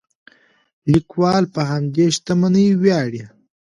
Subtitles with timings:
[0.91, 3.23] لیکوال په همدې شتمنۍ ویاړي.